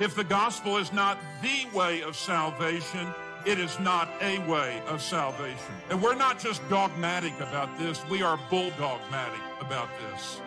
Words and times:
If 0.00 0.14
the 0.14 0.24
gospel 0.24 0.78
is 0.78 0.92
not 0.92 1.18
the 1.42 1.66
way 1.76 2.02
of 2.02 2.16
salvation, 2.16 3.06
it 3.44 3.58
is 3.58 3.78
not 3.78 4.08
a 4.20 4.38
way 4.48 4.82
of 4.86 5.02
salvation. 5.02 5.74
And 5.90 6.02
we're 6.02 6.14
not 6.14 6.38
just 6.38 6.66
dogmatic 6.68 7.38
about 7.40 7.78
this, 7.78 8.02
we 8.08 8.22
are 8.22 8.38
bulldogmatic 8.50 9.60
about 9.60 9.88
this. 10.00 10.40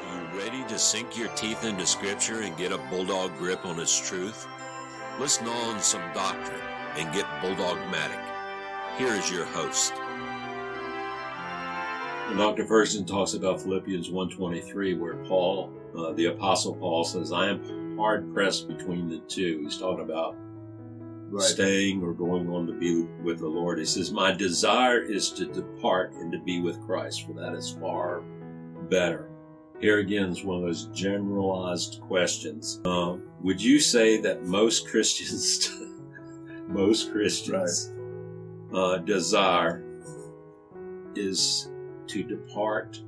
Are 0.00 0.32
you 0.32 0.38
ready 0.38 0.64
to 0.68 0.78
sink 0.78 1.16
your 1.16 1.28
teeth 1.28 1.64
into 1.64 1.86
Scripture 1.86 2.42
and 2.42 2.56
get 2.56 2.72
a 2.72 2.78
bulldog 2.90 3.36
grip 3.38 3.64
on 3.64 3.78
its 3.78 3.96
truth? 4.08 4.46
Let's 5.20 5.40
on 5.40 5.80
some 5.80 6.02
doctrine 6.12 6.60
and 6.96 7.12
get 7.14 7.26
bulldogmatic. 7.40 8.20
Here 8.98 9.14
is 9.14 9.30
your 9.30 9.44
host. 9.44 9.92
Dr. 12.32 12.66
Ferguson 12.66 13.04
talks 13.04 13.34
about 13.34 13.60
Philippians 13.60 14.10
1.23 14.10 14.98
where 14.98 15.16
Paul, 15.24 15.72
uh, 15.96 16.12
the 16.12 16.26
Apostle 16.26 16.74
Paul 16.74 17.04
says, 17.04 17.32
I 17.32 17.48
am 17.48 17.96
hard 17.96 18.32
pressed 18.34 18.66
between 18.66 19.08
the 19.08 19.18
two. 19.28 19.60
He's 19.62 19.78
talking 19.78 20.04
about 20.04 20.36
Right. 21.30 21.42
staying 21.42 22.02
or 22.02 22.12
going 22.12 22.48
on 22.48 22.66
to 22.66 22.72
be 22.72 23.02
with 23.22 23.40
the 23.40 23.48
Lord. 23.48 23.78
He 23.78 23.84
says, 23.84 24.12
My 24.12 24.32
desire 24.32 25.00
is 25.00 25.30
to 25.32 25.46
depart 25.46 26.12
and 26.14 26.30
to 26.32 26.38
be 26.38 26.60
with 26.60 26.80
Christ, 26.82 27.26
for 27.26 27.32
that 27.34 27.54
is 27.54 27.76
far 27.80 28.22
better. 28.88 29.28
Here 29.80 29.98
again 29.98 30.28
is 30.30 30.44
one 30.44 30.58
of 30.58 30.62
those 30.62 30.86
generalized 30.86 32.00
questions. 32.02 32.80
Uh, 32.84 33.16
would 33.42 33.60
you 33.60 33.80
say 33.80 34.20
that 34.20 34.44
most 34.44 34.86
Christians, 34.88 35.70
most 36.68 37.10
Christians, 37.10 37.92
uh, 38.72 38.98
desire 38.98 39.82
is 41.16 41.70
to 42.08 42.22
depart 42.22 43.00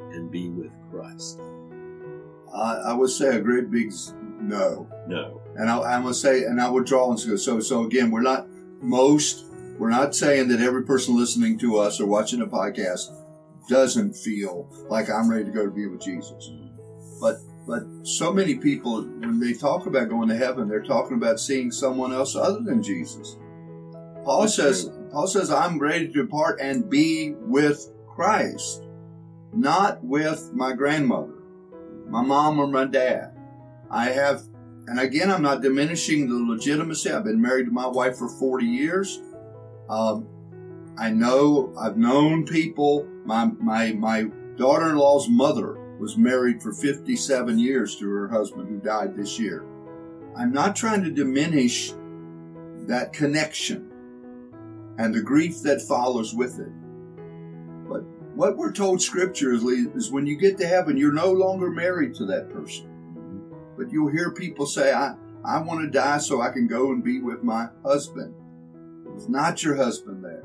and 0.00 0.30
be 0.30 0.48
with 0.48 0.72
Christ? 0.90 1.40
I, 2.54 2.74
I 2.74 2.92
would 2.92 3.10
say 3.10 3.36
a 3.36 3.40
great 3.40 3.70
big 3.70 3.92
no. 4.40 4.88
No. 5.06 5.40
And 5.56 5.70
I, 5.70 5.78
I 5.78 5.98
would 5.98 6.14
say, 6.14 6.44
and 6.44 6.60
I 6.60 6.68
would 6.68 6.84
draw 6.84 7.10
and 7.10 7.18
so, 7.18 7.36
so, 7.36 7.60
so 7.60 7.84
again, 7.84 8.10
we're 8.10 8.22
not 8.22 8.46
most, 8.80 9.46
we're 9.78 9.90
not 9.90 10.14
saying 10.14 10.48
that 10.48 10.60
every 10.60 10.84
person 10.84 11.16
listening 11.16 11.58
to 11.58 11.78
us 11.78 12.00
or 12.00 12.06
watching 12.06 12.42
a 12.42 12.46
podcast 12.46 13.10
doesn't 13.68 14.14
feel 14.14 14.68
like 14.88 15.08
I'm 15.08 15.30
ready 15.30 15.44
to 15.44 15.50
go 15.50 15.64
to 15.64 15.70
be 15.70 15.86
with 15.86 16.02
Jesus. 16.02 16.52
But, 17.20 17.38
but 17.66 17.82
so 18.02 18.32
many 18.32 18.56
people, 18.56 19.02
when 19.02 19.40
they 19.40 19.54
talk 19.54 19.86
about 19.86 20.10
going 20.10 20.28
to 20.28 20.36
heaven, 20.36 20.68
they're 20.68 20.82
talking 20.82 21.16
about 21.16 21.40
seeing 21.40 21.70
someone 21.70 22.12
else 22.12 22.36
other 22.36 22.60
than 22.60 22.82
Jesus. 22.82 23.36
Paul 24.24 24.42
That's 24.42 24.56
says, 24.56 24.90
Paul 25.12 25.26
says, 25.26 25.50
I'm 25.50 25.78
ready 25.78 26.08
to 26.08 26.12
depart 26.12 26.60
and 26.60 26.88
be 26.90 27.34
with 27.38 27.90
Christ, 28.14 28.84
not 29.52 30.04
with 30.04 30.52
my 30.52 30.72
grandmother, 30.72 31.34
my 32.08 32.22
mom 32.22 32.60
or 32.60 32.68
my 32.68 32.84
dad. 32.84 33.32
I 33.90 34.10
have, 34.10 34.42
and 34.86 35.00
again, 35.00 35.32
I'm 35.32 35.42
not 35.42 35.62
diminishing 35.62 36.28
the 36.28 36.52
legitimacy. 36.52 37.10
I've 37.10 37.24
been 37.24 37.40
married 37.40 37.66
to 37.66 37.72
my 37.72 37.88
wife 37.88 38.16
for 38.16 38.28
40 38.28 38.66
years. 38.66 39.20
Um, 39.88 40.28
I 40.96 41.10
know, 41.10 41.74
I've 41.76 41.96
known 41.96 42.46
people. 42.46 43.08
My, 43.24 43.46
my, 43.58 43.92
my 43.92 44.24
daughter-in-law's 44.56 45.28
mother 45.28 45.76
was 45.98 46.16
married 46.16 46.62
for 46.62 46.72
57 46.72 47.58
years 47.58 47.96
to 47.96 48.08
her 48.08 48.28
husband 48.28 48.68
who 48.68 48.78
died 48.78 49.16
this 49.16 49.40
year. 49.40 49.64
I'm 50.36 50.52
not 50.52 50.76
trying 50.76 51.02
to 51.02 51.10
diminish 51.10 51.92
that 52.86 53.12
connection 53.12 53.90
and 54.98 55.12
the 55.12 55.22
grief 55.22 55.62
that 55.62 55.82
follows 55.82 56.32
with 56.32 56.60
it. 56.60 56.70
What 58.34 58.56
we're 58.56 58.72
told 58.72 59.00
scripture 59.00 59.52
is, 59.52 59.62
is 59.62 60.10
when 60.10 60.26
you 60.26 60.36
get 60.36 60.58
to 60.58 60.66
heaven, 60.66 60.96
you're 60.96 61.12
no 61.12 61.30
longer 61.30 61.70
married 61.70 62.14
to 62.16 62.26
that 62.26 62.50
person. 62.50 62.90
But 63.76 63.92
you'll 63.92 64.10
hear 64.10 64.32
people 64.32 64.66
say, 64.66 64.92
I, 64.92 65.14
I 65.44 65.60
want 65.60 65.82
to 65.82 65.90
die 65.90 66.18
so 66.18 66.40
I 66.40 66.50
can 66.50 66.66
go 66.66 66.90
and 66.90 67.04
be 67.04 67.20
with 67.20 67.44
my 67.44 67.68
husband. 67.84 68.34
It's 69.14 69.28
not 69.28 69.62
your 69.62 69.76
husband 69.76 70.24
there. 70.24 70.44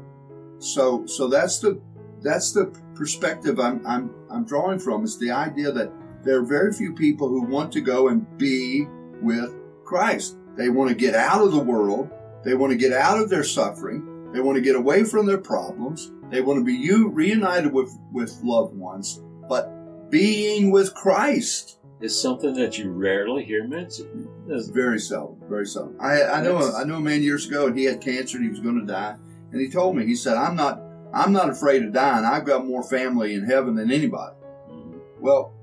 So, 0.60 1.08
so 1.08 1.28
that's 1.28 1.60
the, 1.60 1.82
that's 2.22 2.52
the 2.52 2.66
perspective 2.94 3.60
I'm, 3.60 3.86
I'm, 3.88 4.14
I'm 4.30 4.46
drawing 4.46 4.78
from 4.78 5.04
is 5.04 5.18
the 5.18 5.32
idea 5.32 5.72
that 5.72 5.92
there 6.24 6.38
are 6.38 6.46
very 6.46 6.72
few 6.72 6.94
people 6.94 7.28
who 7.28 7.42
want 7.42 7.72
to 7.72 7.82
go 7.82 8.10
and 8.10 8.38
be 8.38 8.86
with 9.20 9.56
Christ. 9.84 10.38
They 10.56 10.70
want 10.70 10.90
to 10.90 10.96
get 10.96 11.16
out 11.16 11.42
of 11.42 11.54
the 11.54 11.60
world. 11.60 12.12
They 12.44 12.54
want 12.54 12.72
to 12.72 12.78
get 12.78 12.94
out 12.94 13.20
of 13.20 13.32
their 13.32 13.44
suffering. 13.44 14.32
They 14.32 14.42
want 14.42 14.58
to 14.58 14.62
get 14.62 14.76
away 14.76 15.06
from 15.06 15.26
their 15.26 15.40
problems. 15.40 16.12
They 16.30 16.42
want 16.42 16.60
to 16.60 16.66
be 16.66 16.74
you 16.74 17.10
reunited 17.10 17.74
with, 17.74 17.98
with 18.12 18.40
loved 18.44 18.76
ones, 18.76 19.22
but 19.48 20.10
being 20.10 20.72
with 20.72 20.94
Christ. 20.94 21.80
is 22.02 22.20
something 22.20 22.54
that 22.54 22.78
you 22.78 22.92
rarely 22.92 23.44
hear 23.44 23.68
mentioned. 23.68 24.28
Very 24.48 25.00
seldom, 25.00 25.42
very 25.48 25.66
seldom. 25.66 25.98
I, 26.00 26.24
I 26.24 26.42
know 26.42 26.58
a, 26.58 26.76
I 26.76 26.84
know 26.84 26.96
a 26.96 27.02
man 27.02 27.22
years 27.22 27.48
ago, 27.48 27.68
and 27.68 27.78
he 27.78 27.86
had 27.86 28.02
cancer, 28.02 28.38
and 28.38 28.46
he 28.46 28.50
was 28.50 28.60
going 28.60 28.80
to 28.80 28.86
die. 28.86 29.16
And 29.52 29.60
he 29.60 29.70
told 29.70 29.96
me, 29.96 30.06
he 30.06 30.16
said, 30.16 30.38
"I'm 30.38 30.56
not, 30.56 30.82
I'm 31.14 31.32
not 31.32 31.50
afraid 31.50 31.84
of 31.84 31.94
dying. 31.94 32.26
I've 32.26 32.46
got 32.46 32.66
more 32.66 32.84
family 32.84 33.34
in 33.34 33.46
heaven 33.46 33.76
than 33.76 33.92
anybody." 33.92 34.36
Mm-hmm. 34.70 34.98
Well, 35.20 35.54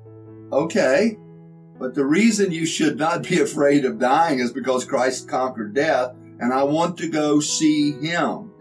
okay, 0.53 1.17
but 1.79 1.95
the 1.95 2.05
reason 2.05 2.53
you 2.53 2.67
should 2.67 2.99
not 2.99 3.23
be 3.23 3.41
afraid 3.41 3.85
of 3.85 3.99
dying 3.99 4.39
is 4.41 4.53
because 4.53 4.85
Christ 4.85 5.29
conquered 5.29 5.75
death, 5.75 6.15
and 6.41 6.53
I 6.53 6.65
want 6.65 6.99
to 6.99 7.09
go 7.09 7.41
see 7.41 7.93
Him. 7.93 8.53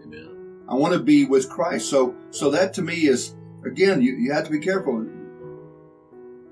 I 0.68 0.74
want 0.74 0.94
to 0.94 1.00
be 1.00 1.24
with 1.24 1.48
Christ. 1.48 1.88
So, 1.90 2.14
so 2.30 2.50
that 2.50 2.74
to 2.74 2.82
me 2.82 3.06
is 3.06 3.34
again, 3.64 4.02
you, 4.02 4.14
you 4.16 4.32
have 4.32 4.44
to 4.44 4.50
be 4.50 4.58
careful. 4.60 5.04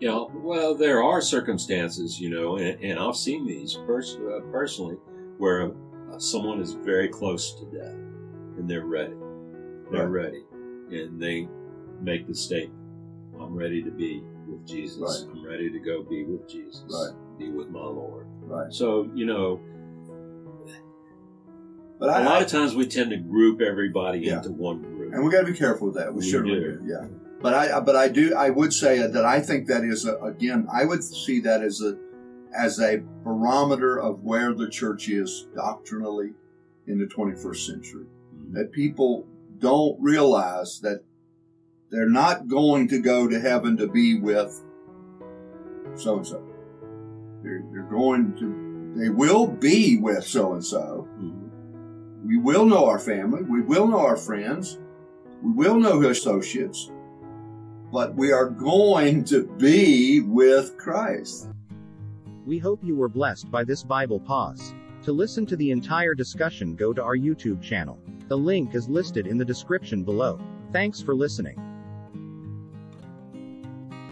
You 0.01 0.09
know, 0.09 0.31
well, 0.35 0.75
there 0.75 1.03
are 1.03 1.21
circumstances, 1.21 2.21
you 2.21 2.29
know, 2.29 2.57
and, 2.57 2.83
and 2.85 2.99
I've 2.99 3.17
seen 3.17 3.47
these 3.47 3.75
pers- 3.87 4.17
uh, 4.17 4.41
personally 4.51 4.97
where 5.39 5.73
uh, 6.13 6.19
someone 6.19 6.61
is 6.61 6.73
very 6.73 7.09
close 7.09 7.55
to 7.55 7.65
death 7.67 7.95
and 8.59 8.69
they're 8.69 8.85
ready. 8.87 9.15
They're 9.91 10.09
Right. 10.09 10.25
ready. 10.33 10.43
And 10.91 11.21
they 11.21 11.49
make 12.03 12.27
the 12.27 12.35
statement, 12.35 12.79
I'm 13.41 13.55
ready 13.55 13.83
to 13.83 13.91
be 13.91 14.23
with 14.47 14.67
Jesus. 14.67 15.01
Right. 15.01 15.33
I'm 15.33 15.47
ready 15.47 15.71
to 15.71 15.79
go 15.79 16.03
be 16.03 16.25
with 16.25 16.49
Jesus. 16.49 16.85
Right. 16.91 17.39
Be 17.39 17.51
with 17.51 17.69
my 17.71 17.81
Lord. 17.81 18.27
Right. 18.43 18.73
So, 18.73 19.11
you 19.15 19.27
know, 19.27 19.61
But 21.99 22.11
a 22.11 22.13
I, 22.15 22.25
lot 22.25 22.43
of 22.43 22.49
times 22.49 22.75
we 22.75 22.87
tend 22.87 23.11
to 23.11 23.17
group 23.17 23.61
everybody 23.61 24.21
Yeah. 24.21 24.39
into 24.39 24.51
one 24.53 24.83
group. 24.83 25.13
and 25.15 25.25
we 25.25 25.31
got 25.31 25.41
to 25.41 25.47
be 25.53 25.57
careful 25.59 25.89
with 25.89 25.97
that. 25.97 26.13
We, 26.13 26.19
We 26.21 26.31
certainly 26.31 26.61
do. 26.61 26.79
do. 26.79 26.87
Yeah. 26.87 27.07
But 27.41 27.55
I, 27.55 27.81
but 27.81 27.95
I 27.95 28.09
do, 28.09 28.35
I 28.35 28.51
would 28.51 28.73
say 28.73 29.07
that 29.07 29.25
I 29.25 29.41
think 29.41 29.67
that 29.69 29.85
is 29.85 30.07
a, 30.07 30.17
again, 30.17 30.67
I 30.73 30.85
would 30.85 31.05
see 31.05 31.41
that 31.41 31.63
as 31.63 31.81
a, 31.83 31.97
as 32.57 32.81
a 32.81 33.03
barometer 33.23 33.99
of 34.01 34.23
where 34.25 34.55
the 34.55 34.69
church 34.69 35.09
is 35.09 35.47
doctrinally 35.55 36.33
in 36.87 36.99
the 36.99 37.07
21st 37.07 37.67
century. 37.67 38.07
Mhm. 38.35 38.55
That 38.55 38.73
people 38.73 39.27
don't 39.59 40.01
realize 40.01 40.81
that 40.81 41.03
they're 41.91 42.09
not 42.09 42.49
going 42.49 42.89
to 42.89 42.99
go 43.01 43.29
to 43.29 43.39
heaven 43.39 43.77
to 43.77 43.87
be 43.87 44.19
with 44.19 44.61
so 45.95 46.17
and 46.17 46.27
so. 46.27 46.43
They're, 47.43 47.63
they're 47.73 47.83
going 47.91 48.35
to, 48.39 49.01
they 49.01 49.11
will 49.11 49.47
be 49.47 49.97
with 49.99 50.25
so 50.27 50.55
and 50.55 50.65
so. 50.65 51.07
We 52.25 52.39
will 52.39 52.65
know 52.65 52.87
our 52.87 52.99
family. 52.99 53.43
We 53.43 53.61
will 53.61 53.87
know 53.87 53.99
our 53.99 54.17
friends. 54.17 54.79
We 55.43 55.53
will 55.53 55.79
know 55.79 56.03
associates. 56.05 56.91
But 57.93 58.15
we 58.15 58.33
are 58.33 58.49
going 58.49 59.25
to 59.25 59.47
be 59.59 60.23
with 60.23 60.79
Christ. 60.79 61.51
We 62.47 62.59
hope 62.59 62.81
you 62.83 62.97
were 62.97 63.11
blessed 63.11 63.51
by 63.51 63.65
this 63.65 63.83
Bible 63.83 64.21
pause. 64.21 64.75
To 65.03 65.13
listen 65.13 65.45
to 65.47 65.57
the 65.57 65.71
entire 65.71 66.15
discussion, 66.15 66.77
go 66.77 66.95
to 66.95 67.03
our 67.03 67.17
YouTube 67.17 67.61
channel. 67.61 67.99
The 68.29 68.39
link 68.39 68.75
is 68.75 68.89
listed 68.89 69.27
in 69.27 69.37
the 69.37 69.45
description 69.45 70.03
below. 70.03 70.41
Thanks 70.73 71.03
for 71.03 71.15
listening. 71.15 71.61